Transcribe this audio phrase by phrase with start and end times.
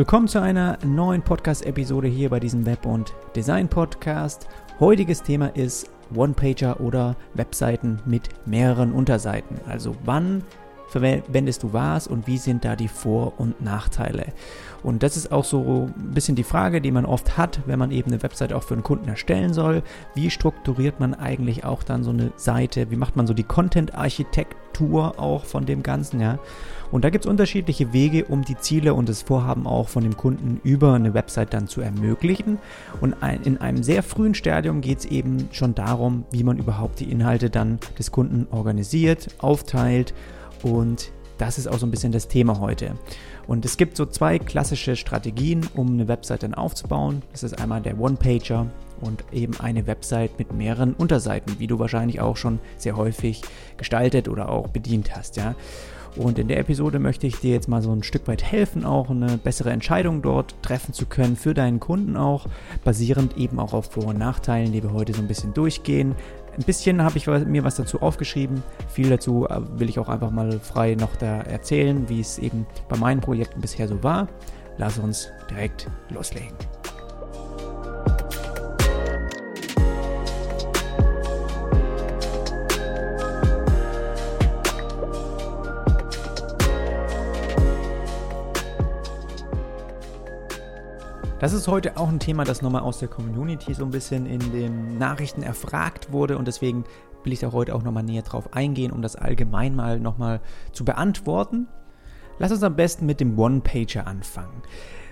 [0.00, 4.48] Willkommen zu einer neuen Podcast-Episode hier bei diesem Web- und Design-Podcast.
[4.80, 9.60] Heutiges Thema ist One-Pager oder Webseiten mit mehreren Unterseiten.
[9.68, 10.42] Also wann
[10.90, 14.26] verwendest du was und wie sind da die Vor- und Nachteile?
[14.82, 17.90] Und das ist auch so ein bisschen die Frage, die man oft hat, wenn man
[17.90, 19.82] eben eine Website auch für einen Kunden erstellen soll.
[20.14, 22.90] Wie strukturiert man eigentlich auch dann so eine Seite?
[22.90, 26.38] Wie macht man so die Content-Architektur auch von dem Ganzen, ja?
[26.90, 30.16] Und da gibt es unterschiedliche Wege, um die Ziele und das Vorhaben auch von dem
[30.16, 32.58] Kunden über eine Website dann zu ermöglichen.
[33.00, 33.14] Und
[33.44, 37.48] in einem sehr frühen Stadium geht es eben schon darum, wie man überhaupt die Inhalte
[37.48, 40.14] dann des Kunden organisiert, aufteilt
[40.62, 42.94] und das ist auch so ein bisschen das Thema heute.
[43.46, 47.22] Und es gibt so zwei klassische Strategien, um eine Website dann aufzubauen.
[47.32, 48.66] Das ist einmal der One-Pager
[49.00, 53.40] und eben eine Website mit mehreren Unterseiten, wie du wahrscheinlich auch schon sehr häufig
[53.78, 55.54] gestaltet oder auch bedient hast, ja.
[56.16, 59.10] Und in der Episode möchte ich dir jetzt mal so ein Stück weit helfen, auch
[59.10, 62.46] eine bessere Entscheidung dort treffen zu können für deinen Kunden auch,
[62.82, 66.16] basierend eben auch auf Vor- und Nachteilen, die wir heute so ein bisschen durchgehen.
[66.56, 68.62] Ein bisschen habe ich mir was dazu aufgeschrieben.
[68.88, 72.66] Viel dazu äh, will ich auch einfach mal frei noch da erzählen, wie es eben
[72.88, 74.28] bei meinen Projekten bisher so war.
[74.76, 76.56] Lass uns direkt loslegen.
[91.40, 94.52] Das ist heute auch ein Thema, das nochmal aus der Community so ein bisschen in
[94.52, 96.84] den Nachrichten erfragt wurde und deswegen
[97.24, 100.84] will ich da heute auch nochmal näher drauf eingehen, um das allgemein mal nochmal zu
[100.84, 101.66] beantworten.
[102.38, 104.62] Lass uns am besten mit dem One-Pager anfangen.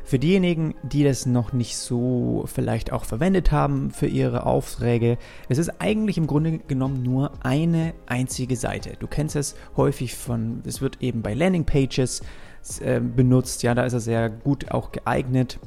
[0.05, 5.17] Für diejenigen, die das noch nicht so vielleicht auch verwendet haben für ihre Aufträge,
[5.49, 8.99] es ist eigentlich im Grunde genommen nur eine einzige Seite.
[8.99, 12.21] Du kennst es häufig von, es wird eben bei Landing-Pages
[12.83, 15.59] äh, benutzt, ja, da ist er sehr gut auch geeignet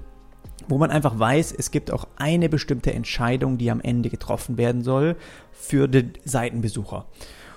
[0.71, 4.81] wo man einfach weiß, es gibt auch eine bestimmte Entscheidung, die am Ende getroffen werden
[4.81, 5.17] soll
[5.51, 7.05] für den Seitenbesucher.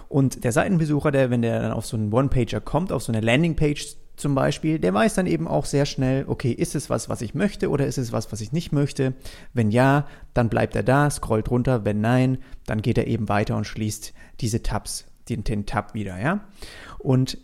[0.08, 3.20] Und der Seitenbesucher, der, wenn der dann auf so einen One-Pager kommt, auf so eine
[3.20, 7.20] Landing-Page zum Beispiel, der weiß dann eben auch sehr schnell, okay, ist es was, was
[7.20, 9.14] ich möchte oder ist es was, was ich nicht möchte?
[9.52, 11.84] Wenn ja, dann bleibt er da, scrollt runter.
[11.84, 16.20] Wenn nein, dann geht er eben weiter und schließt diese Tabs, den, den Tab wieder,
[16.20, 16.40] ja?
[16.98, 17.38] Und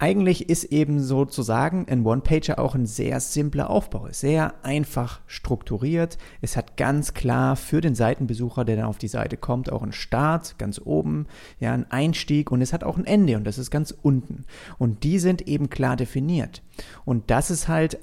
[0.00, 6.16] eigentlich ist eben sozusagen ein One-Pager auch ein sehr simpler Aufbau, sehr einfach strukturiert.
[6.40, 9.92] Es hat ganz klar für den Seitenbesucher, der dann auf die Seite kommt, auch einen
[9.92, 11.26] Start ganz oben,
[11.58, 14.46] ja, einen Einstieg und es hat auch ein Ende und das ist ganz unten.
[14.78, 16.62] Und die sind eben klar definiert.
[17.04, 17.98] Und das ist halt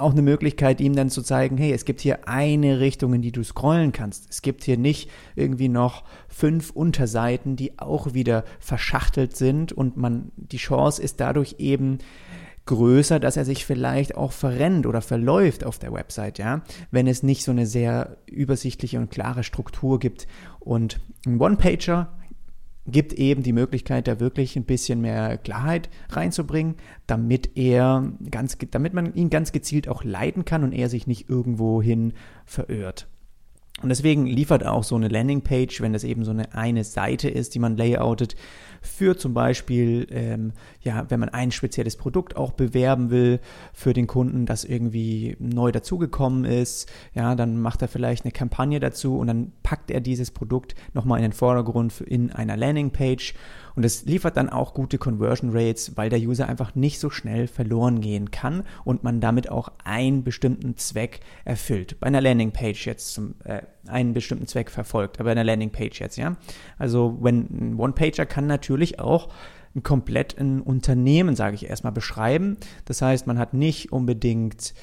[0.00, 3.32] auch eine Möglichkeit, ihm dann zu zeigen, hey, es gibt hier eine Richtung, in die
[3.32, 4.28] du scrollen kannst.
[4.30, 10.32] Es gibt hier nicht irgendwie noch fünf Unterseiten, die auch wieder verschachtelt sind und man,
[10.36, 11.98] die Chance ist dadurch eben
[12.66, 17.22] größer, dass er sich vielleicht auch verrennt oder verläuft auf der Website, ja, wenn es
[17.22, 20.28] nicht so eine sehr übersichtliche und klare Struktur gibt.
[20.60, 22.12] Und ein One-Pager
[22.90, 28.94] gibt eben die Möglichkeit, da wirklich ein bisschen mehr Klarheit reinzubringen, damit er ganz, damit
[28.94, 32.12] man ihn ganz gezielt auch leiten kann und er sich nicht irgendwohin
[32.44, 33.08] verirrt.
[33.82, 37.54] Und deswegen liefert auch so eine Landingpage, wenn das eben so eine eine Seite ist,
[37.54, 38.36] die man layoutet,
[38.82, 43.40] für zum Beispiel, ähm, ja, wenn man ein spezielles Produkt auch bewerben will
[43.72, 48.80] für den Kunden, das irgendwie neu dazugekommen ist, ja, dann macht er vielleicht eine Kampagne
[48.80, 53.34] dazu und dann packt er dieses Produkt nochmal in den Vordergrund in einer Landingpage
[53.76, 57.46] und es liefert dann auch gute Conversion Rates, weil der User einfach nicht so schnell
[57.46, 61.98] verloren gehen kann und man damit auch einen bestimmten Zweck erfüllt.
[62.00, 66.16] Bei einer Landingpage jetzt zum, äh, einen bestimmten Zweck verfolgt, aber bei einer Landingpage jetzt,
[66.16, 66.36] ja.
[66.78, 69.28] Also wenn ein One-Pager kann natürlich auch
[69.82, 72.56] komplett ein Unternehmen, sage ich erstmal, beschreiben.
[72.86, 74.74] Das heißt, man hat nicht unbedingt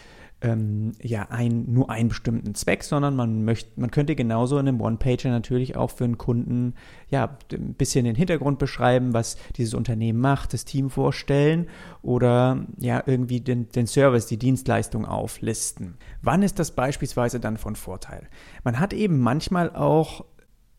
[0.41, 4.81] ähm, ja ein, nur einen bestimmten Zweck, sondern man möchte, man könnte genauso in einem
[4.81, 6.75] One-Pager natürlich auch für einen Kunden
[7.09, 11.67] ja ein bisschen den Hintergrund beschreiben, was dieses Unternehmen macht, das Team vorstellen
[12.03, 15.95] oder ja irgendwie den, den Service, die Dienstleistung auflisten.
[16.21, 18.27] Wann ist das beispielsweise dann von Vorteil?
[18.63, 20.25] Man hat eben manchmal auch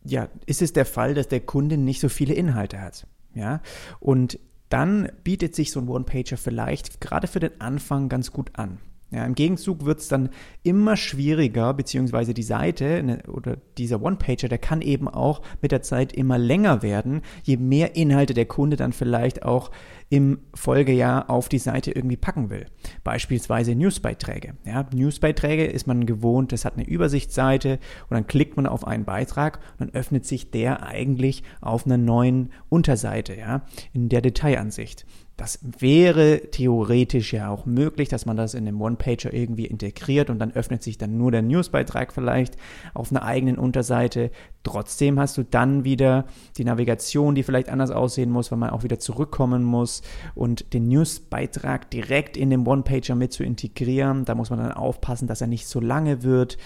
[0.04, 3.06] ja, ist es der Fall, dass der Kunde nicht so viele Inhalte hat.
[3.34, 3.60] Ja,
[4.00, 4.38] und
[4.68, 8.78] dann bietet sich so ein One-Pager vielleicht gerade für den Anfang ganz gut an.
[9.10, 10.28] Ja, Im Gegenzug wird es dann
[10.62, 15.80] immer schwieriger, beziehungsweise die Seite ne, oder dieser One-Pager, der kann eben auch mit der
[15.80, 19.70] Zeit immer länger werden, je mehr Inhalte der Kunde dann vielleicht auch
[20.10, 22.66] im Folgejahr auf die Seite irgendwie packen will.
[23.02, 24.54] Beispielsweise Newsbeiträge.
[24.66, 27.78] Ja, Newsbeiträge ist man gewohnt, das hat eine Übersichtsseite
[28.10, 31.98] und dann klickt man auf einen Beitrag und dann öffnet sich der eigentlich auf einer
[31.98, 33.62] neuen Unterseite, ja,
[33.94, 35.06] in der Detailansicht.
[35.38, 40.40] Das wäre theoretisch ja auch möglich, dass man das in dem One-Pager irgendwie integriert und
[40.40, 42.56] dann öffnet sich dann nur der Newsbeitrag vielleicht
[42.92, 44.32] auf einer eigenen Unterseite.
[44.64, 46.26] Trotzdem hast du dann wieder
[46.56, 50.02] die Navigation, die vielleicht anders aussehen muss, weil man auch wieder zurückkommen muss
[50.34, 54.24] und den Newsbeitrag direkt in dem One-Pager mit zu integrieren.
[54.24, 56.58] Da muss man dann aufpassen, dass er nicht so lange wird.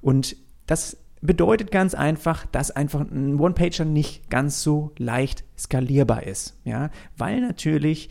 [0.00, 0.36] Und
[0.66, 6.90] das bedeutet ganz einfach, dass einfach ein One-Pager nicht ganz so leicht skalierbar ist, ja,
[7.16, 8.10] weil natürlich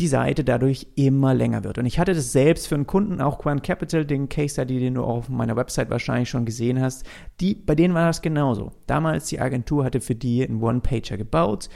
[0.00, 1.78] die Seite dadurch immer länger wird.
[1.78, 4.94] Und ich hatte das selbst für einen Kunden, auch Quant Capital, den Case Study, den
[4.94, 7.04] du auch auf meiner Website wahrscheinlich schon gesehen hast,
[7.40, 8.72] die, bei denen war das genauso.
[8.86, 11.68] Damals die Agentur hatte für die einen One-Pager gebaut.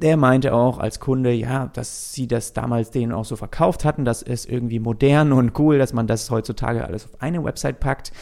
[0.00, 4.04] Der meinte auch als Kunde, ja, dass sie das damals denen auch so verkauft hatten,
[4.04, 8.12] das ist irgendwie modern und cool, dass man das heutzutage alles auf eine Website packt.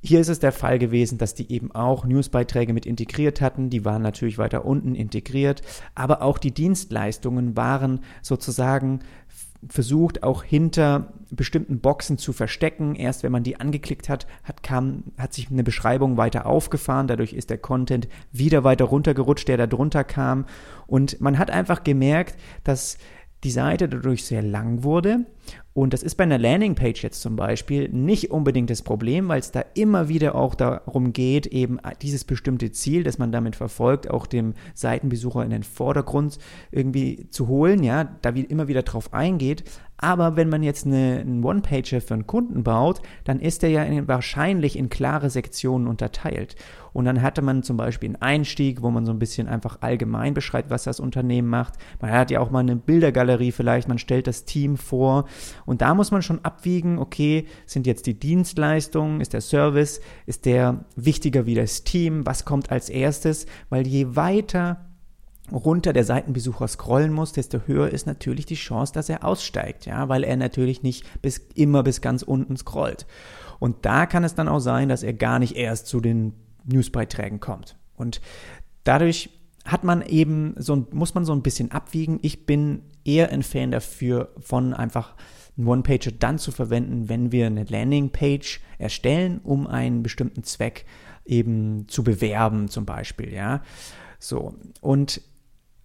[0.00, 3.68] Hier ist es der Fall gewesen, dass die eben auch Newsbeiträge mit integriert hatten.
[3.68, 5.62] Die waren natürlich weiter unten integriert,
[5.94, 9.00] aber auch die Dienstleistungen waren sozusagen
[9.66, 12.94] versucht, auch hinter bestimmten Boxen zu verstecken.
[12.94, 17.08] Erst wenn man die angeklickt hat, hat, kam, hat sich eine Beschreibung weiter aufgefahren.
[17.08, 20.46] Dadurch ist der Content wieder weiter runtergerutscht, der da drunter kam.
[20.86, 22.98] Und man hat einfach gemerkt, dass
[23.44, 25.26] die Seite dadurch sehr lang wurde.
[25.72, 29.52] Und das ist bei einer Landingpage jetzt zum Beispiel nicht unbedingt das Problem, weil es
[29.52, 34.26] da immer wieder auch darum geht, eben dieses bestimmte Ziel, das man damit verfolgt, auch
[34.26, 36.38] dem Seitenbesucher in den Vordergrund
[36.72, 39.62] irgendwie zu holen, ja, da immer wieder drauf eingeht.
[39.98, 43.82] Aber wenn man jetzt eine, einen One-Pager für einen Kunden baut, dann ist der ja
[43.82, 46.54] in, wahrscheinlich in klare Sektionen unterteilt.
[46.92, 50.34] Und dann hatte man zum Beispiel einen Einstieg, wo man so ein bisschen einfach allgemein
[50.34, 51.74] beschreibt, was das Unternehmen macht.
[52.00, 55.26] Man hat ja auch mal eine Bildergalerie vielleicht, man stellt das Team vor.
[55.66, 60.46] Und da muss man schon abwiegen, okay, sind jetzt die Dienstleistungen, ist der Service, ist
[60.46, 63.46] der wichtiger wie das Team, was kommt als erstes?
[63.68, 64.87] Weil je weiter
[65.52, 70.08] runter der Seitenbesucher scrollen muss, desto höher ist natürlich die Chance, dass er aussteigt, ja,
[70.08, 73.06] weil er natürlich nicht bis, immer bis ganz unten scrollt.
[73.58, 76.34] Und da kann es dann auch sein, dass er gar nicht erst zu den
[76.64, 77.76] Newsbeiträgen kommt.
[77.96, 78.20] Und
[78.84, 79.30] dadurch
[79.64, 82.18] hat man eben so, muss man so ein bisschen abwiegen.
[82.22, 85.14] Ich bin eher ein Fan dafür, von einfach
[85.56, 90.86] einen One-Pager dann zu verwenden, wenn wir eine Landing-Page erstellen, um einen bestimmten Zweck
[91.24, 93.62] eben zu bewerben, zum Beispiel, ja.
[94.18, 94.54] So.
[94.80, 95.20] Und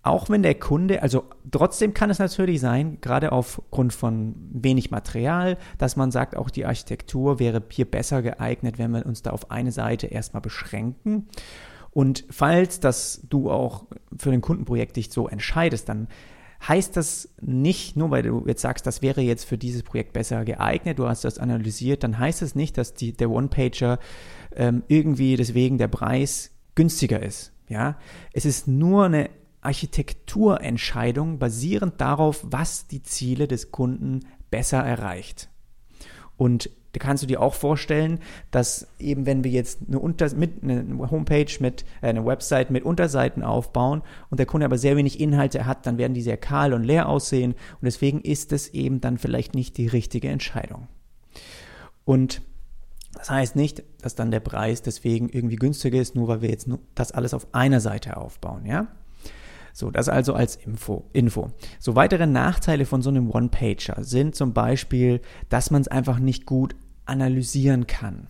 [0.03, 5.57] auch wenn der Kunde, also trotzdem kann es natürlich sein, gerade aufgrund von wenig Material,
[5.77, 9.49] dass man sagt, auch die Architektur wäre hier besser geeignet, wenn wir uns da auf
[9.49, 11.29] eine Seite erstmal beschränken.
[11.89, 13.85] Und falls das du auch
[14.17, 16.09] für ein Kundenprojekt dich so entscheidest, dann
[16.67, 20.43] heißt das nicht, nur weil du jetzt sagst, das wäre jetzt für dieses Projekt besser
[20.43, 23.99] geeignet, du hast das analysiert, dann heißt es das nicht, dass die, der One-Pager
[24.55, 27.53] ähm, irgendwie deswegen der Preis günstiger ist.
[27.69, 27.97] Ja,
[28.33, 29.29] es ist nur eine
[29.65, 35.49] Architekturentscheidung basierend darauf, was die Ziele des Kunden besser erreicht.
[36.37, 38.19] Und da kannst du dir auch vorstellen,
[38.51, 42.85] dass eben wenn wir jetzt eine, Unter mit, eine Homepage mit äh, eine Website mit
[42.85, 46.73] Unterseiten aufbauen und der Kunde aber sehr wenig Inhalte hat, dann werden die sehr kahl
[46.73, 50.87] und leer aussehen und deswegen ist es eben dann vielleicht nicht die richtige Entscheidung.
[52.05, 52.41] Und
[53.13, 56.69] das heißt nicht, dass dann der Preis deswegen irgendwie günstiger ist, nur weil wir jetzt
[56.93, 58.87] das alles auf einer Seite aufbauen, ja?
[59.73, 61.09] So, das also als Info.
[61.13, 61.51] Info.
[61.79, 66.45] So, weitere Nachteile von so einem One-Pager sind zum Beispiel, dass man es einfach nicht
[66.45, 66.75] gut
[67.05, 68.27] analysieren kann.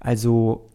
[0.00, 0.70] Also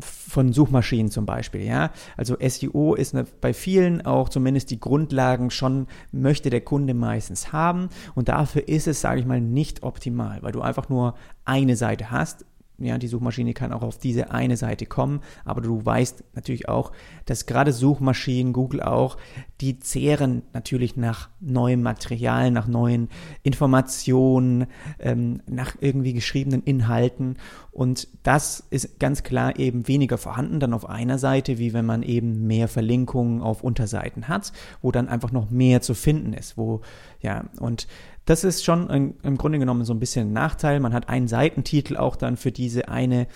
[0.00, 1.92] von Suchmaschinen zum Beispiel, ja.
[2.16, 7.52] Also SEO ist eine, bei vielen auch zumindest die Grundlagen schon möchte der Kunde meistens
[7.52, 11.76] haben und dafür ist es, sage ich mal, nicht optimal, weil du einfach nur eine
[11.76, 12.44] Seite hast
[12.84, 16.92] ja, die Suchmaschine kann auch auf diese eine Seite kommen, aber du weißt natürlich auch,
[17.26, 19.16] dass gerade Suchmaschinen, Google auch,
[19.60, 23.08] die zehren natürlich nach neuem Material, nach neuen
[23.42, 24.66] Informationen,
[24.98, 27.36] ähm, nach irgendwie geschriebenen Inhalten.
[27.70, 32.02] Und das ist ganz klar eben weniger vorhanden dann auf einer Seite, wie wenn man
[32.02, 36.82] eben mehr Verlinkungen auf Unterseiten hat, wo dann einfach noch mehr zu finden ist, wo
[37.20, 37.86] ja und
[38.24, 40.80] das ist schon ein, im Grunde genommen so ein bisschen ein Nachteil.
[40.80, 43.26] Man hat einen Seitentitel auch dann für diese eine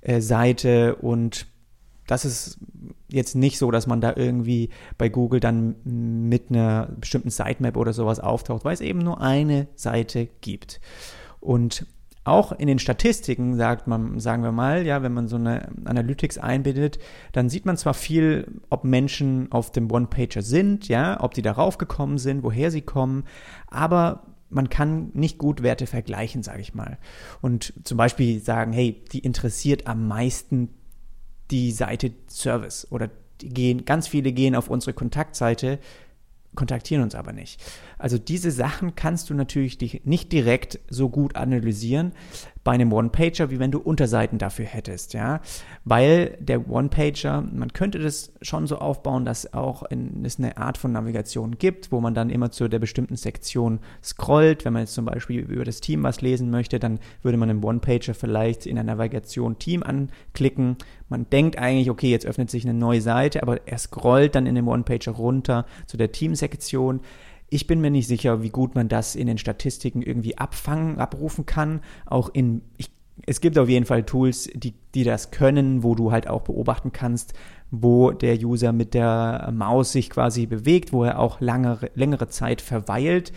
[0.00, 1.46] äh, Seite und
[2.06, 2.58] das ist
[3.08, 7.92] jetzt nicht so, dass man da irgendwie bei Google dann mit einer bestimmten Sitemap oder
[7.92, 10.80] sowas auftaucht, weil es eben nur eine Seite gibt.
[11.38, 11.86] Und
[12.24, 16.38] auch in den Statistiken sagt man, sagen wir mal, ja, wenn man so eine Analytics
[16.38, 16.98] einbindet,
[17.32, 21.78] dann sieht man zwar viel, ob Menschen auf dem One-Pager sind, ja, ob die darauf
[21.78, 23.24] gekommen sind, woher sie kommen,
[23.68, 26.98] aber man kann nicht gut Werte vergleichen, sage ich mal.
[27.40, 30.68] Und zum Beispiel sagen, hey, die interessiert am meisten
[31.50, 35.78] die Seite Service oder gehen, ganz viele gehen auf unsere Kontaktseite,
[36.54, 37.62] kontaktieren uns aber nicht.
[37.98, 42.12] Also diese Sachen kannst du natürlich nicht direkt so gut analysieren
[42.70, 45.40] bei einem One-Pager, wie wenn du Unterseiten dafür hättest, ja,
[45.84, 50.78] weil der One-Pager, man könnte das schon so aufbauen, dass auch in, es eine Art
[50.78, 54.64] von Navigation gibt, wo man dann immer zu der bestimmten Sektion scrollt.
[54.64, 57.64] Wenn man jetzt zum Beispiel über das Team was lesen möchte, dann würde man im
[57.64, 60.76] One-Pager vielleicht in der Navigation Team anklicken.
[61.08, 64.54] Man denkt eigentlich, okay, jetzt öffnet sich eine neue Seite, aber er scrollt dann in
[64.54, 67.00] dem One-Pager runter zu der Team-Sektion.
[67.50, 71.46] Ich bin mir nicht sicher, wie gut man das in den Statistiken irgendwie abfangen, abrufen
[71.46, 71.80] kann.
[72.06, 72.90] Auch in, ich,
[73.26, 76.92] es gibt auf jeden Fall Tools, die, die das können, wo du halt auch beobachten
[76.92, 77.34] kannst,
[77.70, 82.60] wo der User mit der Maus sich quasi bewegt, wo er auch langere, längere Zeit
[82.60, 83.32] verweilt.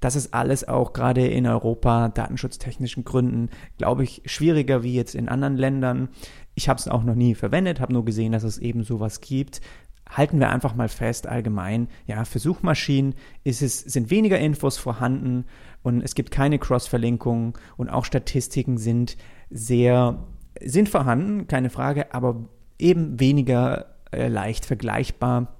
[0.00, 5.28] Das ist alles auch gerade in Europa datenschutztechnischen Gründen, glaube ich, schwieriger wie jetzt in
[5.28, 6.08] anderen Ländern.
[6.54, 9.60] Ich habe es auch noch nie verwendet, habe nur gesehen, dass es eben sowas gibt
[10.08, 15.44] halten wir einfach mal fest allgemein, ja, für Suchmaschinen ist es, sind weniger Infos vorhanden
[15.82, 19.16] und es gibt keine Cross-Verlinkungen und auch Statistiken sind
[19.50, 20.24] sehr,
[20.60, 22.44] sind vorhanden, keine Frage, aber
[22.78, 25.56] eben weniger äh, leicht vergleichbar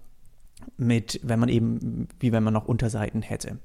[0.77, 3.59] mit, wenn man eben, wie wenn man noch Unterseiten hätte.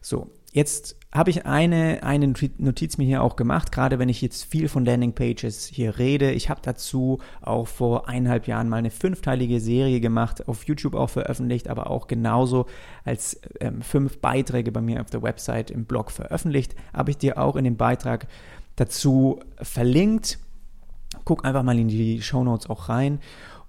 [0.00, 4.44] So, Jetzt habe ich eine, eine Notiz mir hier auch gemacht, gerade wenn ich jetzt
[4.44, 6.30] viel von Landingpages hier rede.
[6.30, 11.10] Ich habe dazu auch vor eineinhalb Jahren mal eine fünfteilige Serie gemacht, auf YouTube auch
[11.10, 12.66] veröffentlicht, aber auch genauso
[13.04, 16.76] als ähm, fünf Beiträge bei mir auf der Website im Blog veröffentlicht.
[16.92, 18.28] Habe ich dir auch in dem Beitrag
[18.76, 20.38] dazu verlinkt.
[21.24, 23.18] Guck einfach mal in die Show Notes auch rein.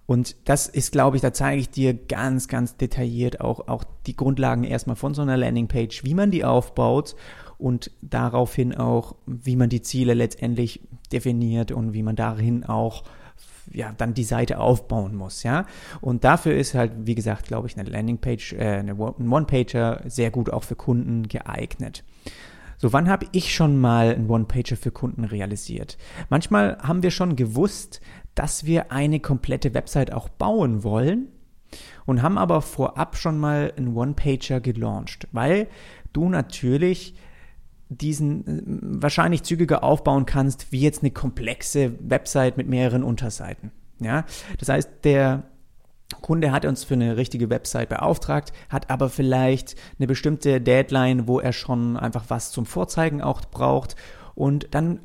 [0.06, 4.16] Und das ist, glaube ich, da zeige ich dir ganz, ganz detailliert auch, auch die
[4.16, 7.16] Grundlagen erstmal von so einer Landingpage, wie man die aufbaut
[7.58, 10.82] und daraufhin auch, wie man die Ziele letztendlich
[11.12, 13.04] definiert und wie man darin auch
[13.72, 15.66] ja, dann die Seite aufbauen muss, ja.
[16.02, 20.52] Und dafür ist halt, wie gesagt, glaube ich, eine Landingpage, äh, eine One-Pager sehr gut
[20.52, 22.04] auch für Kunden geeignet.
[22.78, 25.98] So, wann habe ich schon mal einen One-Pager für Kunden realisiert?
[26.30, 28.02] Manchmal haben wir schon gewusst,
[28.36, 31.30] dass wir eine komplette Website auch bauen wollen
[32.06, 35.68] und haben aber vorab schon mal einen One-Pager gelauncht, weil
[36.14, 37.16] du natürlich
[37.90, 43.72] diesen äh, wahrscheinlich zügiger aufbauen kannst, wie jetzt eine komplexe Website mit mehreren Unterseiten.
[44.00, 44.26] Ja,
[44.60, 45.44] das heißt, der
[46.22, 51.40] Kunde hat uns für eine richtige Website beauftragt, hat aber vielleicht eine bestimmte Deadline, wo
[51.40, 53.96] er schon einfach was zum Vorzeigen auch braucht
[54.36, 55.00] und dann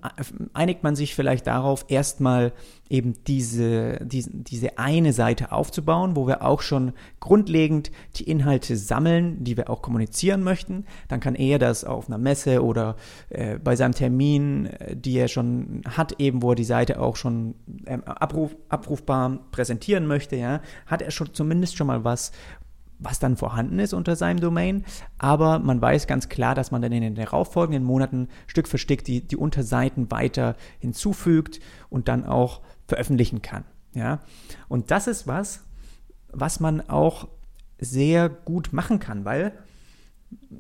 [0.53, 2.53] einigt man sich vielleicht darauf, erstmal
[2.89, 9.45] eben diese, diese, diese eine Seite aufzubauen, wo wir auch schon grundlegend die Inhalte sammeln,
[9.45, 10.85] die wir auch kommunizieren möchten.
[11.07, 12.97] Dann kann er das auf einer Messe oder
[13.29, 17.15] äh, bei seinem Termin, äh, die er schon hat, eben wo er die Seite auch
[17.15, 17.55] schon
[17.87, 22.33] ähm, abruf, abrufbar präsentieren möchte, ja, hat er schon zumindest schon mal was,
[23.01, 24.85] was dann vorhanden ist unter seinem Domain.
[25.19, 29.05] Aber man weiß ganz klar, dass man dann in den darauffolgenden Monaten Stück für Stück
[29.05, 33.65] die, die Unterseiten weiter hinzufügt und dann auch veröffentlichen kann.
[33.95, 34.21] Ja?
[34.69, 35.65] Und das ist was,
[36.33, 37.29] was man auch
[37.79, 39.53] sehr gut machen kann, weil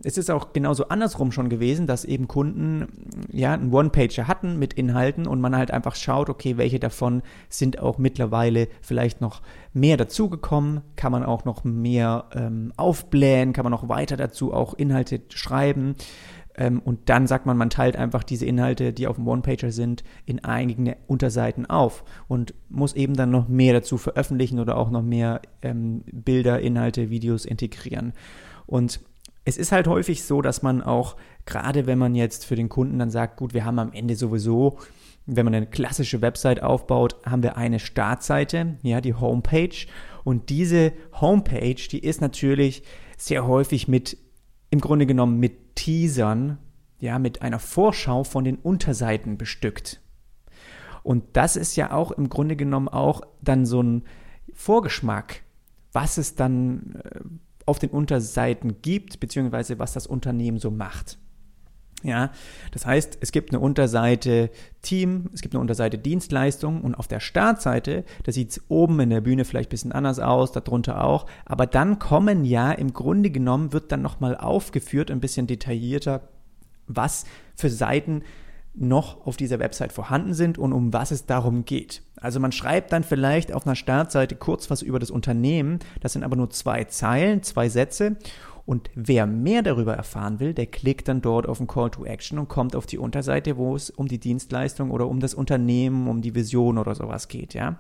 [0.02, 2.88] es ist auch genauso andersrum schon gewesen, dass eben Kunden
[3.30, 7.78] ja einen One-Pager hatten mit Inhalten und man halt einfach schaut, okay, welche davon sind
[7.78, 13.72] auch mittlerweile vielleicht noch mehr dazugekommen, kann man auch noch mehr ähm, aufblähen, kann man
[13.72, 15.96] noch weiter dazu auch Inhalte schreiben.
[16.56, 20.02] Ähm, und dann sagt man, man teilt einfach diese Inhalte, die auf dem One-Pager sind,
[20.24, 25.02] in eigene Unterseiten auf und muss eben dann noch mehr dazu veröffentlichen oder auch noch
[25.02, 28.14] mehr ähm, Bilder, Inhalte, Videos integrieren.
[28.66, 29.00] Und
[29.50, 33.00] es ist halt häufig so, dass man auch, gerade wenn man jetzt für den Kunden
[33.00, 34.78] dann sagt, gut, wir haben am Ende sowieso,
[35.26, 39.86] wenn man eine klassische Website aufbaut, haben wir eine Startseite, ja, die Homepage.
[40.22, 42.84] Und diese Homepage, die ist natürlich
[43.16, 44.16] sehr häufig mit,
[44.70, 46.58] im Grunde genommen mit Teasern,
[47.00, 50.00] ja, mit einer Vorschau von den Unterseiten bestückt.
[51.02, 54.04] Und das ist ja auch im Grunde genommen auch dann so ein
[54.52, 55.42] Vorgeschmack,
[55.92, 57.20] was es dann äh,
[57.66, 61.18] auf den Unterseiten gibt, beziehungsweise was das Unternehmen so macht.
[62.02, 62.30] Ja,
[62.72, 64.50] das heißt, es gibt eine Unterseite
[64.80, 69.10] Team, es gibt eine Unterseite Dienstleistung und auf der Startseite, da sieht es oben in
[69.10, 73.30] der Bühne vielleicht ein bisschen anders aus, darunter auch, aber dann kommen ja im Grunde
[73.30, 76.22] genommen, wird dann nochmal aufgeführt, ein bisschen detaillierter,
[76.86, 77.24] was
[77.54, 78.22] für Seiten
[78.74, 82.02] noch auf dieser Website vorhanden sind und um was es darum geht.
[82.16, 86.22] Also man schreibt dann vielleicht auf einer Startseite kurz was über das Unternehmen, das sind
[86.22, 88.16] aber nur zwei Zeilen, zwei Sätze
[88.66, 92.38] und wer mehr darüber erfahren will, der klickt dann dort auf den Call to Action
[92.38, 96.22] und kommt auf die Unterseite, wo es um die Dienstleistung oder um das Unternehmen, um
[96.22, 97.78] die Vision oder sowas geht, ja.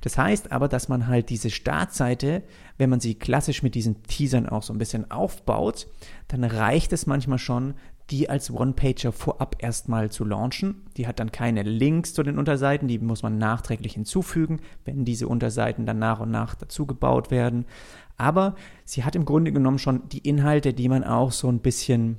[0.00, 2.42] Das heißt aber, dass man halt diese Startseite,
[2.76, 5.88] wenn man sie klassisch mit diesen Teasern auch so ein bisschen aufbaut,
[6.28, 7.74] dann reicht es manchmal schon,
[8.10, 10.82] die als One-Pager vorab erstmal zu launchen.
[10.96, 15.28] Die hat dann keine Links zu den Unterseiten, die muss man nachträglich hinzufügen, wenn diese
[15.28, 17.66] Unterseiten dann nach und nach dazu gebaut werden.
[18.16, 22.16] Aber sie hat im Grunde genommen schon die Inhalte, die man auch so ein bisschen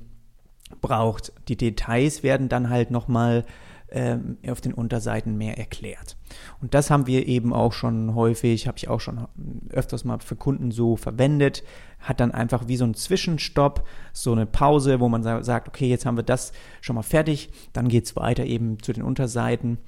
[0.80, 1.32] braucht.
[1.48, 3.44] Die Details werden dann halt nochmal
[3.92, 6.16] ähm, auf den Unterseiten mehr erklärt.
[6.60, 9.26] Und das haben wir eben auch schon häufig, habe ich auch schon
[9.70, 11.62] öfters mal für Kunden so verwendet,
[11.98, 16.06] hat dann einfach wie so ein Zwischenstopp, so eine Pause, wo man sagt, okay, jetzt
[16.06, 19.78] haben wir das schon mal fertig, dann geht es weiter eben zu den Unterseiten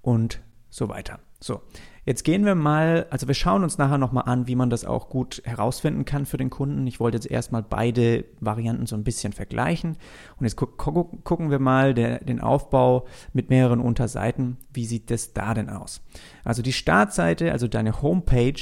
[0.00, 0.40] und
[0.70, 1.20] so weiter.
[1.40, 1.60] So,
[2.04, 5.08] Jetzt gehen wir mal, also wir schauen uns nachher nochmal an, wie man das auch
[5.08, 6.84] gut herausfinden kann für den Kunden.
[6.88, 9.96] Ich wollte jetzt erstmal beide Varianten so ein bisschen vergleichen.
[10.36, 14.56] Und jetzt gu gu gucken wir mal der, den Aufbau mit mehreren Unterseiten.
[14.72, 16.02] Wie sieht das da denn aus?
[16.42, 18.60] Also die Startseite, also deine Homepage,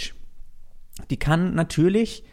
[1.09, 2.25] die kann natürlich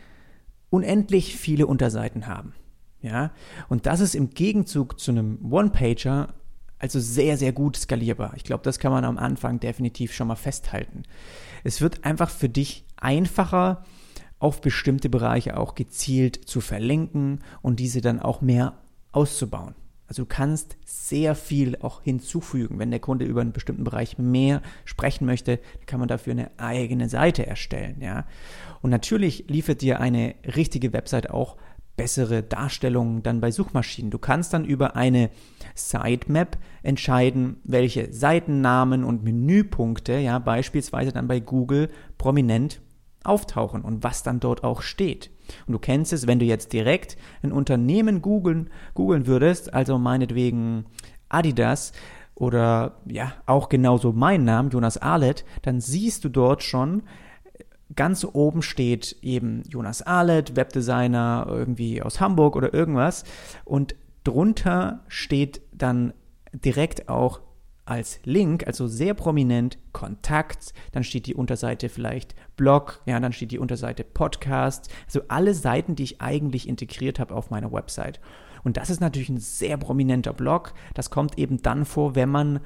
[0.70, 2.54] unendlich viele Unterseiten haben.
[3.02, 3.32] Ja,
[3.70, 6.34] und das ist im Gegenzug zu einem One-Pager
[6.80, 8.34] also sehr, sehr gut skalierbar.
[8.36, 11.04] Ich glaube, das kann man am Anfang definitiv schon mal festhalten.
[11.64, 13.84] Es wird einfach für dich einfacher,
[14.40, 18.78] auf bestimmte Bereiche auch gezielt zu verlinken und diese dann auch mehr
[19.12, 19.74] auszubauen.
[20.08, 22.80] Also du kannst sehr viel auch hinzufügen.
[22.80, 27.10] Wenn der Kunde über einen bestimmten Bereich mehr sprechen möchte, kann man dafür eine eigene
[27.10, 28.26] Seite erstellen, ja.
[28.82, 31.58] Und natürlich liefert dir eine richtige Website auch
[31.98, 34.12] bessere Darstellungen dann bei Suchmaschinen.
[34.12, 35.30] Du kannst dann über eine
[35.76, 42.80] Sitemap entscheiden, welche Seitennamen und Menüpunkte, ja, beispielsweise dann bei Google prominent
[43.24, 45.32] auftauchen und was dann dort auch steht.
[45.66, 50.86] Und du kennst es, wenn du jetzt direkt ein Unternehmen googeln, googeln würdest, also meinetwegen
[51.30, 51.94] Adidas
[52.36, 57.04] oder ja, auch genauso mein Name, Jonas Arlet, dann siehst du dort schon,
[57.96, 63.24] ganz oben steht eben Jonas Ahlet, Webdesigner irgendwie aus Hamburg oder irgendwas.
[63.66, 66.14] Und drunter steht dann
[66.54, 67.42] direkt auch
[67.86, 73.52] als Link, also sehr prominent Kontakt, dann steht die Unterseite vielleicht Blog, ja, dann steht
[73.52, 78.20] die Unterseite Podcast, also alle Seiten, die ich eigentlich integriert habe auf meiner Website.
[78.64, 80.74] Und das ist natürlich ein sehr prominenter Blog.
[80.94, 82.60] Das kommt eben dann vor, wenn man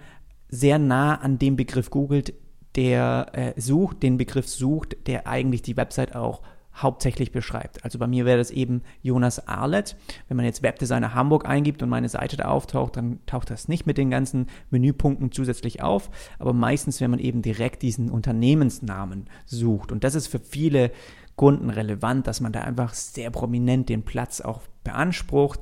[0.49, 2.33] sehr nah an dem Begriff googelt,
[2.75, 6.41] der äh, sucht, den Begriff sucht, der eigentlich die Website auch
[6.73, 7.83] hauptsächlich beschreibt.
[7.83, 9.95] Also bei mir wäre das eben Jonas Arlet.
[10.27, 13.85] Wenn man jetzt Webdesigner Hamburg eingibt und meine Seite da auftaucht, dann taucht das nicht
[13.85, 19.91] mit den ganzen Menüpunkten zusätzlich auf, aber meistens, wenn man eben direkt diesen Unternehmensnamen sucht.
[19.91, 20.91] Und das ist für viele
[21.35, 25.59] Kunden relevant, dass man da einfach sehr prominent den Platz auch beansprucht.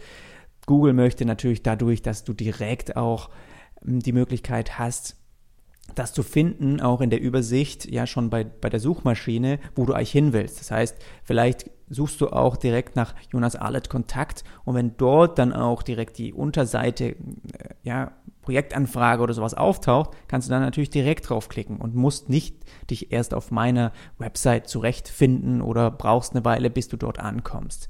[0.66, 3.30] Google möchte natürlich dadurch, dass du direkt auch
[3.84, 5.19] hm, die Möglichkeit hast,
[5.96, 9.94] das zu finden, auch in der Übersicht, ja schon bei, bei der Suchmaschine, wo du
[9.94, 10.60] eigentlich hin willst.
[10.60, 15.54] Das heißt, vielleicht suchst du auch direkt nach Jonas Arlet Kontakt und wenn dort dann
[15.54, 17.16] auch direkt die Unterseite, äh,
[17.84, 22.56] ja, Projektanfrage oder sowas auftaucht, kannst du dann natürlich direkt draufklicken und musst nicht
[22.90, 27.90] dich erst auf meiner Website zurechtfinden oder brauchst eine Weile, bis du dort ankommst.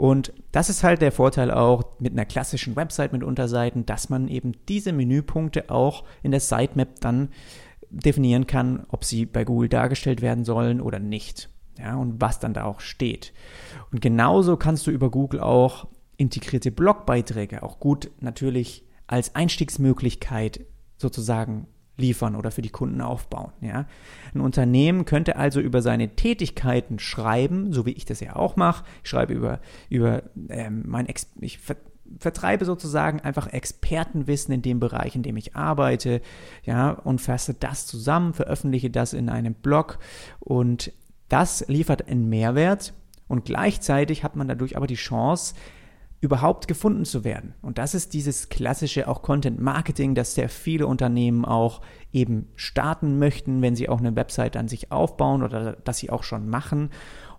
[0.00, 4.28] Und das ist halt der Vorteil auch mit einer klassischen Website mit Unterseiten, dass man
[4.28, 7.28] eben diese Menüpunkte auch in der Sitemap dann
[7.90, 11.50] definieren kann, ob sie bei Google dargestellt werden sollen oder nicht.
[11.78, 13.34] Ja, und was dann da auch steht.
[13.92, 15.86] Und genauso kannst du über Google auch
[16.16, 20.64] integrierte Blogbeiträge auch gut natürlich als Einstiegsmöglichkeit
[20.96, 21.66] sozusagen
[22.00, 23.52] liefern oder für die Kunden aufbauen.
[23.60, 23.86] Ja?
[24.34, 28.84] Ein Unternehmen könnte also über seine Tätigkeiten schreiben, so wie ich das ja auch mache.
[29.04, 31.76] Ich schreibe über, über ähm, mein Ex ich ver
[32.18, 36.20] vertreibe sozusagen einfach Expertenwissen in dem Bereich, in dem ich arbeite,
[36.64, 40.00] ja, und fasse das zusammen, veröffentliche das in einem Blog
[40.40, 40.92] und
[41.28, 42.94] das liefert einen Mehrwert
[43.28, 45.54] und gleichzeitig hat man dadurch aber die Chance,
[46.20, 47.54] überhaupt gefunden zu werden.
[47.62, 51.80] Und das ist dieses klassische auch Content Marketing, das sehr viele Unternehmen auch
[52.12, 56.22] eben starten möchten, wenn sie auch eine Website an sich aufbauen oder das sie auch
[56.22, 56.90] schon machen.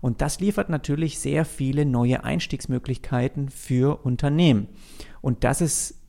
[0.01, 4.67] Und das liefert natürlich sehr viele neue Einstiegsmöglichkeiten für Unternehmen.
[5.21, 6.00] Und das ist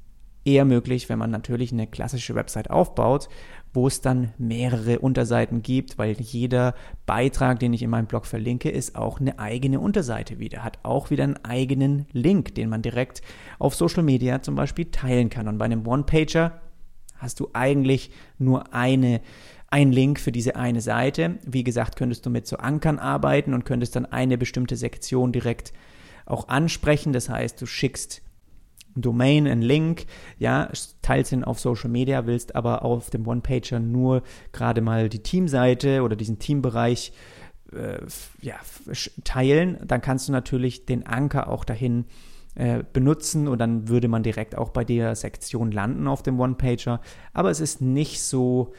[0.44, 3.28] eher möglich, wenn man natürlich eine klassische Website aufbaut,
[3.72, 6.74] wo es dann mehrere Unterseiten gibt, weil jeder
[7.06, 11.10] Beitrag, den ich in meinem Blog verlinke, ist auch eine eigene Unterseite wieder, hat auch
[11.10, 13.22] wieder einen eigenen Link, den man direkt
[13.58, 15.48] auf Social Media zum Beispiel teilen kann.
[15.48, 16.60] Und bei einem One-Pager
[17.16, 19.20] hast du eigentlich nur eine
[19.72, 21.38] ein Link für diese eine Seite.
[21.46, 25.72] Wie gesagt, könntest du mit so Ankern arbeiten und könntest dann eine bestimmte Sektion direkt
[26.26, 27.14] auch ansprechen.
[27.14, 28.20] Das heißt, du schickst
[28.94, 30.06] Domain, einen Link,
[30.38, 35.22] ja, teilst ihn auf Social Media, willst aber auf dem One-Pager nur gerade mal die
[35.22, 37.12] Teamseite oder diesen Teambereich
[37.72, 37.98] äh,
[38.40, 38.56] ja,
[39.24, 42.04] teilen, dann kannst du natürlich den Anker auch dahin
[42.54, 47.00] äh, benutzen und dann würde man direkt auch bei der Sektion landen auf dem One-Pager.
[47.32, 48.72] Aber es ist nicht so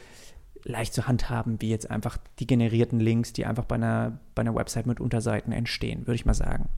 [0.64, 4.54] leicht zu handhaben wie jetzt einfach die generierten Links, die einfach bei einer, bei einer
[4.54, 6.68] Website mit Unterseiten entstehen, würde ich mal sagen.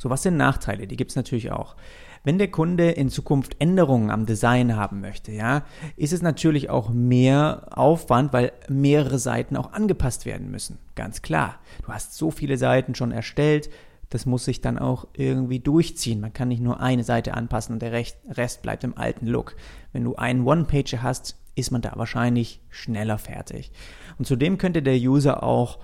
[0.00, 0.86] So, was sind Nachteile?
[0.86, 1.76] Die gibt es natürlich auch.
[2.24, 5.62] Wenn der Kunde in Zukunft Änderungen am Design haben möchte, ja,
[5.96, 10.78] ist es natürlich auch mehr Aufwand, weil mehrere Seiten auch angepasst werden müssen.
[10.94, 11.58] Ganz klar.
[11.84, 13.68] Du hast so viele Seiten schon erstellt,
[14.08, 16.20] das muss sich dann auch irgendwie durchziehen.
[16.20, 19.54] Man kann nicht nur eine Seite anpassen und der Rest bleibt im alten Look.
[19.92, 23.70] Wenn du einen One-Pager hast, ist man da wahrscheinlich schneller fertig.
[24.18, 25.78] Und zudem könnte der User auch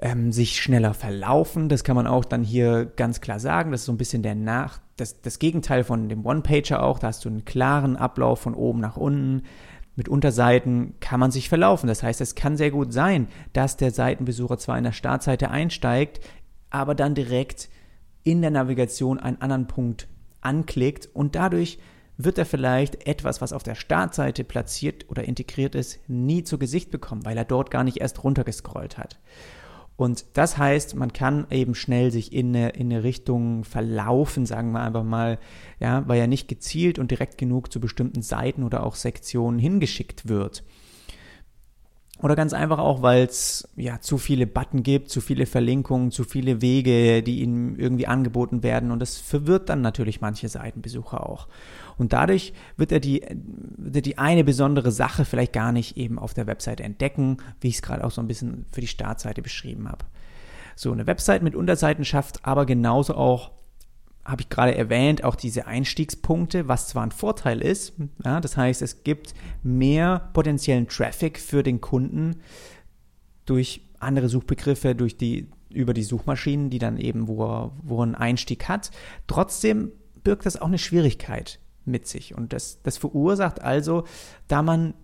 [0.00, 1.68] ähm, sich schneller verlaufen.
[1.68, 3.70] Das kann man auch dann hier ganz klar sagen.
[3.70, 6.98] Das ist so ein bisschen der Nach das, das Gegenteil von dem One-Pager auch.
[6.98, 9.42] Da hast du einen klaren Ablauf von oben nach unten.
[9.96, 11.88] Mit Unterseiten kann man sich verlaufen.
[11.88, 16.20] Das heißt, es kann sehr gut sein, dass der Seitenbesucher zwar in der Startseite einsteigt,
[16.70, 17.68] aber dann direkt
[18.22, 20.06] in der Navigation einen anderen Punkt
[20.40, 21.78] anklickt und dadurch
[22.16, 26.90] wird er vielleicht etwas, was auf der Startseite platziert oder integriert ist, nie zu Gesicht
[26.90, 29.18] bekommen, weil er dort gar nicht erst runtergescrollt hat.
[30.00, 34.72] Und das heißt, man kann eben schnell sich in eine, in eine Richtung verlaufen, sagen
[34.72, 35.38] wir einfach mal,
[35.78, 40.26] ja, weil er nicht gezielt und direkt genug zu bestimmten Seiten oder auch Sektionen hingeschickt
[40.26, 40.64] wird.
[42.22, 46.24] Oder ganz einfach auch, weil es ja zu viele Button gibt, zu viele Verlinkungen, zu
[46.24, 51.48] viele Wege, die ihnen irgendwie angeboten werden und das verwirrt dann natürlich manche Seitenbesucher auch.
[51.96, 53.24] Und dadurch wird er die,
[53.76, 57.68] wird er die eine besondere Sache vielleicht gar nicht eben auf der Webseite entdecken, wie
[57.68, 60.04] ich es gerade auch so ein bisschen für die Startseite beschrieben habe.
[60.76, 63.50] So, eine Website mit Unterseiten schafft aber genauso auch
[64.30, 68.82] habe ich gerade erwähnt, auch diese Einstiegspunkte, was zwar ein Vorteil ist, ja, das heißt,
[68.82, 72.36] es gibt mehr potenziellen Traffic für den Kunden
[73.44, 78.04] durch andere Suchbegriffe, durch die, über die Suchmaschinen, die dann eben, wo er, wo er
[78.04, 78.90] einen Einstieg hat.
[79.26, 82.34] Trotzdem birgt das auch eine Schwierigkeit mit sich.
[82.34, 84.04] Und das, das verursacht also,
[84.48, 84.94] da man,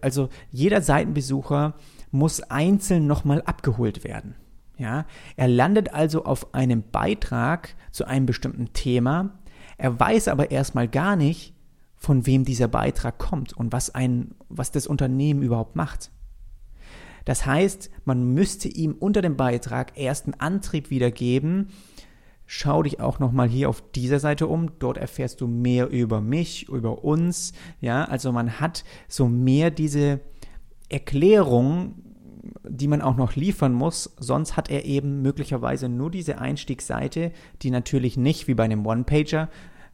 [0.00, 1.74] also jeder Seitenbesucher
[2.10, 4.34] muss einzeln nochmal abgeholt werden.
[4.78, 5.06] Ja,
[5.36, 9.38] er landet also auf einem Beitrag zu einem bestimmten Thema.
[9.78, 11.54] Er weiß aber erstmal gar nicht,
[11.96, 16.10] von wem dieser Beitrag kommt und was ein, was das Unternehmen überhaupt macht.
[17.24, 21.68] Das heißt, man müsste ihm unter dem Beitrag erst einen Antrieb wiedergeben.
[22.46, 24.78] Schau dich auch nochmal hier auf dieser Seite um.
[24.80, 27.52] Dort erfährst du mehr über mich, über uns.
[27.80, 30.20] Ja, also man hat so mehr diese
[30.88, 31.94] Erklärung
[32.68, 34.14] die man auch noch liefern muss.
[34.18, 39.48] Sonst hat er eben möglicherweise nur diese Einstiegsseite, die natürlich nicht wie bei einem One-Pager,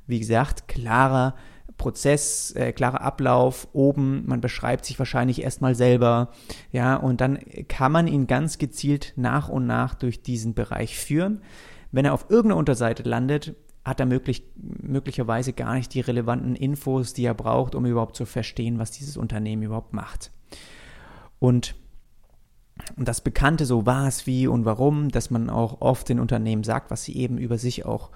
[0.06, 1.34] wie gesagt, klarer
[1.76, 6.32] Prozess, äh, klarer Ablauf oben, man beschreibt sich wahrscheinlich erstmal selber,
[6.72, 11.42] ja, und dann kann man ihn ganz gezielt nach und nach durch diesen Bereich führen.
[11.92, 17.14] Wenn er auf irgendeiner Unterseite landet, hat er möglich, möglicherweise gar nicht die relevanten Infos,
[17.14, 20.30] die er braucht, um überhaupt zu verstehen, was dieses Unternehmen überhaupt macht.
[21.38, 21.74] Und
[22.98, 26.90] und das Bekannte, so was, wie und warum, dass man auch oft den Unternehmen sagt,
[26.90, 28.10] was sie eben über sich auch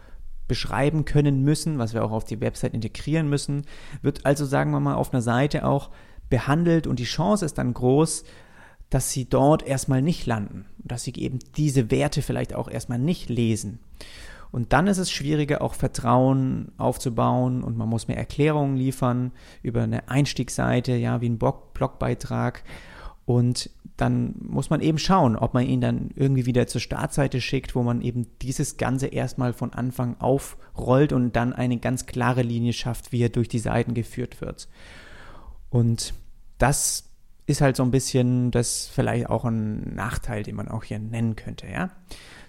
[0.49, 3.63] beschreiben können müssen, was wir auch auf die Website integrieren müssen,
[4.03, 5.91] wird also, sagen wir mal, auf einer Seite auch
[6.29, 8.25] behandelt und die Chance ist dann groß,
[8.91, 13.31] dass sie dort erstmal nicht landen, dass sie eben diese Werte vielleicht auch erstmal nicht
[13.31, 13.79] lesen.
[14.51, 19.83] Und dann ist es schwieriger, auch Vertrauen aufzubauen und man muss mehr Erklärungen liefern über
[19.83, 22.63] eine Einstiegsseite, ja, wie ein Blog Blogbeitrag.
[23.25, 27.75] Und dann muss man eben schauen, ob man ihn dann irgendwie wieder zur Startseite schickt,
[27.75, 32.73] wo man eben dieses Ganze erstmal von Anfang aufrollt und dann eine ganz klare Linie
[32.73, 34.69] schafft, wie er durch die Seiten geführt wird.
[35.71, 36.15] Und
[36.59, 37.05] das
[37.47, 41.37] ist halt so ein bisschen das vielleicht auch ein Nachteil, den man auch hier nennen
[41.37, 41.91] könnte, ja.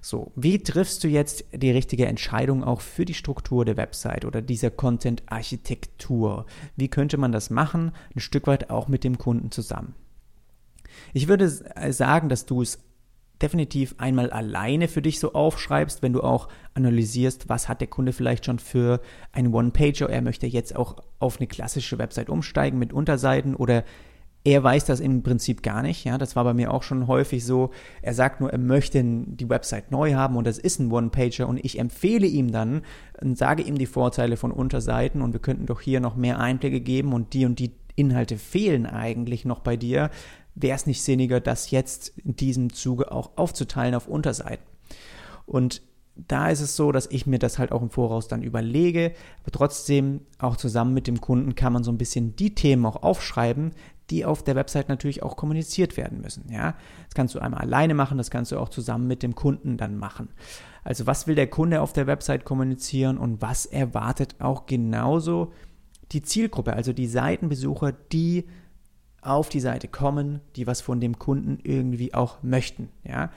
[0.02, 4.42] So, wie triffst du jetzt die richtige Entscheidung auch für die Struktur der Website oder
[4.42, 6.46] dieser Content-Architektur?
[6.76, 7.94] Wie könnte man das machen?
[8.14, 9.96] Ein Stück weit auch mit dem Kunden zusammen.
[11.14, 12.80] Ich würde äh, sagen, dass du es
[13.42, 18.14] definitiv einmal alleine für dich so aufschreibst, wenn du auch analysierst, was hat der Kunde
[18.14, 19.02] vielleicht schon für
[19.34, 23.84] einen One-Pager, er möchte jetzt auch auf eine klassische Website umsteigen mit Unterseiten oder
[24.46, 27.46] er weiß das im Prinzip gar nicht, ja, das war bei mir auch schon häufig
[27.46, 27.72] so.
[28.02, 31.64] Er sagt nur, er möchte die Website neu haben und das ist ein One-Pager und
[31.64, 32.82] ich empfehle ihm dann
[33.22, 36.82] und sage ihm die Vorteile von Unterseiten und wir könnten doch hier noch mehr Einblicke
[36.82, 40.10] geben und die und die Inhalte fehlen eigentlich noch bei dir
[40.56, 44.66] wäre es nicht sinniger, das jetzt in diesem Zuge auch aufzuteilen auf Unterseiten.
[45.46, 45.82] Und
[46.16, 49.52] da ist es so, dass ich mir das halt auch im Voraus dann überlege, aber
[49.52, 53.72] trotzdem auch zusammen mit dem Kunden kann man so ein bisschen die Themen auch aufschreiben,
[54.10, 56.46] die auf der Website natürlich auch kommuniziert werden müssen.
[56.52, 59.78] Ja, das kannst du einmal alleine machen, das kannst du auch zusammen mit dem Kunden
[59.78, 60.30] dann machen.
[60.84, 65.52] Also was will der Kunde auf der Website kommunizieren und was erwartet auch genauso
[66.12, 68.46] die Zielgruppe, also die Seitenbesucher, die
[69.26, 72.90] auf die Seite kommen, die was von dem Kunden irgendwie auch möchten.
[73.04, 73.32] Ja?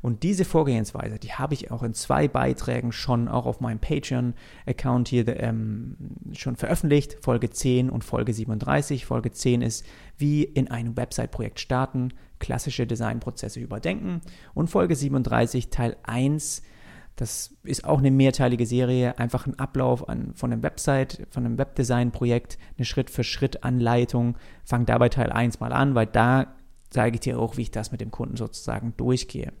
[0.00, 5.08] Und diese Vorgehensweise, die habe ich auch in zwei Beiträgen schon auch auf meinem Patreon-Account
[5.08, 5.96] hier ähm,
[6.32, 9.06] schon veröffentlicht, Folge 10 und Folge 37.
[9.06, 9.86] Folge 10 ist,
[10.18, 14.20] wie in einem Website-Projekt starten, klassische Designprozesse überdenken
[14.54, 16.62] und Folge 37, Teil 1,
[17.16, 21.58] das ist auch eine mehrteilige Serie, einfach ein Ablauf an, von einem Website, von einem
[21.58, 24.36] Webdesign-Projekt, eine Schritt-für-Schritt-Anleitung.
[24.64, 26.54] Fang dabei Teil 1 mal an, weil da
[26.90, 29.52] zeige ich dir auch, wie ich das mit dem Kunden sozusagen durchgehe.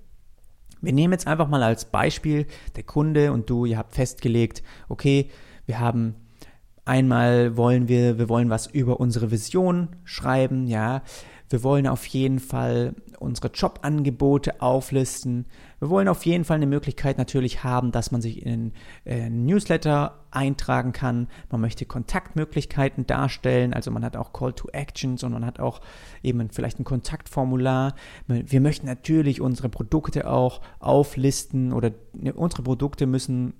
[0.80, 5.30] Wir nehmen jetzt einfach mal als Beispiel, der Kunde und du, ihr habt festgelegt, okay,
[5.64, 6.16] wir haben
[6.84, 11.02] einmal wollen wir, wir wollen was über unsere Vision schreiben, ja.
[11.52, 15.44] Wir wollen auf jeden Fall unsere Jobangebote auflisten.
[15.80, 18.72] Wir wollen auf jeden Fall eine Möglichkeit natürlich haben, dass man sich in
[19.04, 21.28] äh, Newsletter eintragen kann.
[21.50, 25.82] Man möchte Kontaktmöglichkeiten darstellen, also man hat auch Call to Actions und man hat auch
[26.22, 27.94] eben vielleicht ein Kontaktformular.
[28.26, 33.52] Wir möchten natürlich unsere Produkte auch auflisten oder ne, unsere Produkte müssen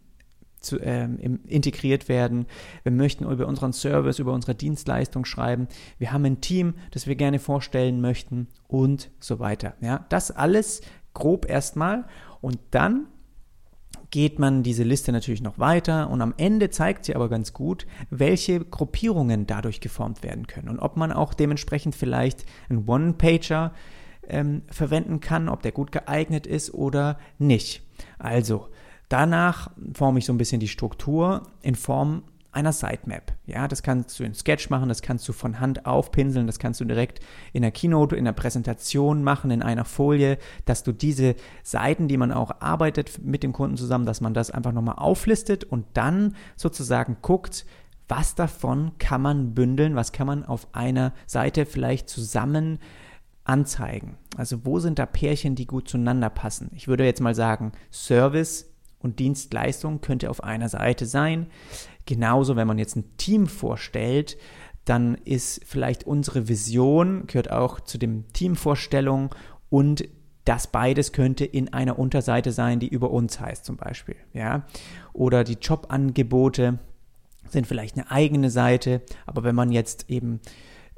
[0.63, 2.47] zu, ähm, integriert werden.
[2.83, 5.69] Wir möchten über unseren Service, über unsere Dienstleistung schreiben.
[5.99, 9.75] Wir haben ein Team, das wir gerne vorstellen möchten und so weiter.
[9.81, 10.81] Ja, das alles
[11.15, 12.07] grob erstmal
[12.41, 13.07] und dann
[14.11, 17.87] geht man diese Liste natürlich noch weiter und am Ende zeigt sie aber ganz gut,
[18.11, 23.73] welche Gruppierungen dadurch geformt werden können und ob man auch dementsprechend vielleicht einen One-Pager
[24.29, 27.83] ähm, verwenden kann, ob der gut geeignet ist oder nicht.
[28.19, 28.69] Also,
[29.13, 33.35] Danach forme ich so ein bisschen die Struktur in Form einer Sitemap.
[33.45, 36.81] Ja, das kannst du in Sketch machen, das kannst du von Hand aufpinseln, das kannst
[36.81, 37.21] du direkt
[37.53, 42.17] in der Keynote, in der Präsentation machen, in einer Folie, dass du diese Seiten, die
[42.17, 46.35] man auch arbeitet mit dem Kunden zusammen, dass man das einfach nochmal auflistet und dann
[46.57, 47.67] sozusagen guckt,
[48.09, 52.79] was davon kann man bündeln, was kann man auf einer Seite vielleicht zusammen
[53.45, 54.17] anzeigen.
[54.39, 56.71] Also wo sind da Pärchen, die gut zueinander passen?
[56.75, 58.72] Ich würde jetzt mal sagen, Service
[59.03, 61.49] und Dienstleistung könnte auf einer Seite sein.
[62.07, 64.37] Genauso, wenn man jetzt ein Team vorstellt,
[64.85, 69.35] dann ist vielleicht unsere Vision, gehört auch zu dem Teamvorstellung
[69.71, 70.09] und
[70.45, 74.17] das beides könnte in einer Unterseite sein, die über uns heißt zum Beispiel.
[74.33, 74.67] Ja?
[75.13, 76.81] Oder die Jobangebote
[77.49, 80.41] sind vielleicht eine eigene Seite, aber wenn man jetzt eben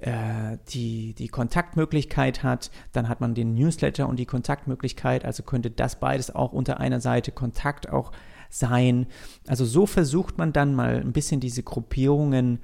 [0.05, 5.71] äh, die, die Kontaktmöglichkeit hat, dann hat man den Newsletter und die Kontaktmöglichkeit, also könnte
[5.71, 8.13] das beides auch unter einer Seite Kontakt auch
[8.51, 9.07] sein.
[9.47, 12.61] Also so versucht man dann mal ein bisschen diese Gruppierungen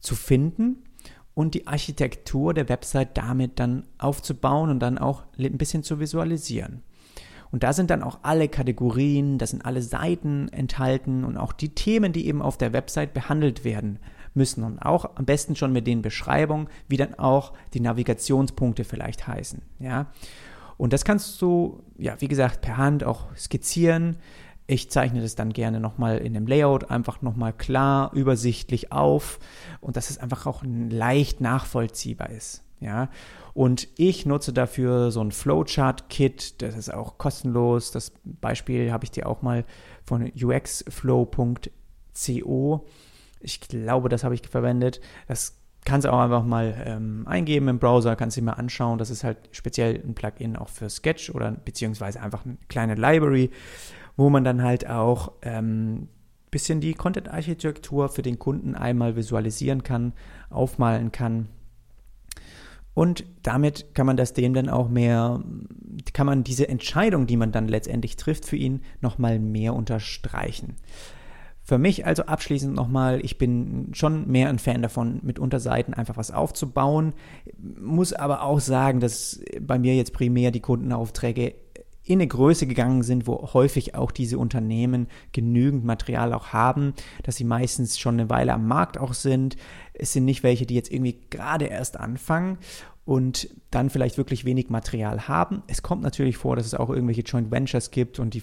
[0.00, 0.84] zu finden
[1.32, 6.82] und die Architektur der Website damit dann aufzubauen und dann auch ein bisschen zu visualisieren.
[7.50, 11.70] Und da sind dann auch alle Kategorien, da sind alle Seiten enthalten und auch die
[11.70, 14.00] Themen, die eben auf der Website behandelt werden
[14.34, 14.64] müssen.
[14.64, 19.62] Und auch am besten schon mit den Beschreibungen, wie dann auch die Navigationspunkte vielleicht heißen.
[19.78, 20.06] Ja.
[20.76, 24.16] Und das kannst du, ja, wie gesagt, per Hand auch skizzieren.
[24.66, 29.38] Ich zeichne das dann gerne nochmal in dem Layout einfach nochmal klar, übersichtlich auf
[29.80, 32.62] und dass es einfach auch leicht nachvollziehbar ist.
[32.80, 33.08] Ja,
[33.54, 37.92] und ich nutze dafür so ein Flowchart-Kit, das ist auch kostenlos.
[37.92, 39.64] Das Beispiel habe ich dir auch mal
[40.04, 41.64] von uxflow.co
[43.44, 45.00] ich glaube, das habe ich verwendet.
[45.28, 48.98] Das kannst du auch einfach mal ähm, eingeben im Browser, kannst du dir mal anschauen.
[48.98, 53.50] Das ist halt speziell ein Plugin auch für Sketch oder beziehungsweise einfach eine kleine Library,
[54.16, 56.08] wo man dann halt auch ähm,
[56.50, 60.12] bisschen die Content-Architektur für den Kunden einmal visualisieren kann,
[60.50, 61.48] aufmalen kann.
[62.94, 65.42] Und damit kann man das dem dann auch mehr,
[66.12, 70.76] kann man diese Entscheidung, die man dann letztendlich trifft für ihn, nochmal mehr unterstreichen.
[71.66, 76.18] Für mich also abschließend nochmal, ich bin schon mehr ein Fan davon, mit Unterseiten einfach
[76.18, 77.14] was aufzubauen,
[77.80, 81.54] muss aber auch sagen, dass bei mir jetzt primär die Kundenaufträge
[82.04, 87.36] in eine Größe gegangen sind, wo häufig auch diese Unternehmen genügend Material auch haben, dass
[87.36, 89.56] sie meistens schon eine Weile am Markt auch sind.
[89.94, 92.58] Es sind nicht welche, die jetzt irgendwie gerade erst anfangen
[93.06, 95.62] und dann vielleicht wirklich wenig Material haben.
[95.66, 98.42] Es kommt natürlich vor, dass es auch irgendwelche Joint Ventures gibt und die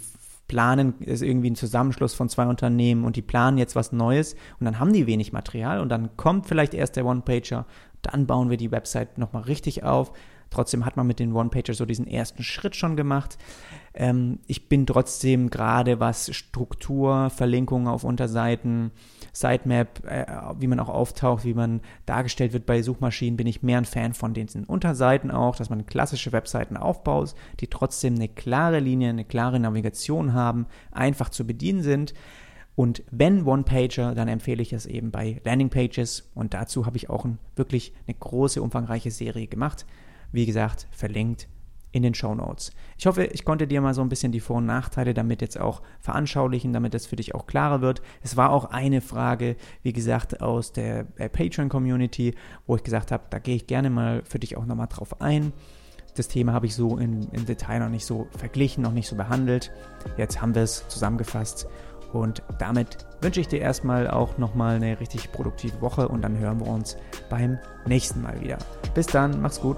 [0.52, 4.66] planen, ist irgendwie ein Zusammenschluss von zwei Unternehmen und die planen jetzt was Neues und
[4.66, 7.66] dann haben die wenig Material und dann kommt vielleicht erst der One-Pager,
[8.02, 10.12] dann bauen wir die Website nochmal richtig auf,
[10.52, 13.38] Trotzdem hat man mit den One-Pager so diesen ersten Schritt schon gemacht.
[13.94, 18.92] Ähm, ich bin trotzdem gerade was Struktur, Verlinkungen auf Unterseiten,
[19.32, 20.26] Sitemap, äh,
[20.60, 24.14] wie man auch auftaucht, wie man dargestellt wird bei Suchmaschinen, bin ich mehr ein Fan
[24.14, 29.26] von diesen Unterseiten auch, dass man klassische Webseiten aufbaut, die trotzdem eine klare Linie, eine
[29.26, 32.14] klare Navigation haben, einfach zu bedienen sind.
[32.76, 36.32] Und wenn One-Pager, dann empfehle ich es eben bei Landing-Pages.
[36.34, 39.86] Und dazu habe ich auch ein, wirklich eine große, umfangreiche Serie gemacht.
[40.32, 41.48] Wie gesagt, verlinkt
[41.92, 42.72] in den Show Notes.
[42.98, 45.60] Ich hoffe, ich konnte dir mal so ein bisschen die Vor- und Nachteile damit jetzt
[45.60, 48.02] auch veranschaulichen, damit es für dich auch klarer wird.
[48.22, 53.40] Es war auch eine Frage, wie gesagt, aus der Patreon-Community, wo ich gesagt habe, da
[53.40, 55.52] gehe ich gerne mal für dich auch nochmal drauf ein.
[56.16, 59.72] Das Thema habe ich so im Detail noch nicht so verglichen, noch nicht so behandelt.
[60.18, 61.68] Jetzt haben wir es zusammengefasst
[62.14, 66.60] und damit wünsche ich dir erstmal auch nochmal eine richtig produktive Woche und dann hören
[66.60, 66.98] wir uns
[67.30, 68.58] beim nächsten Mal wieder.
[68.94, 69.78] Bis dann, mach's gut.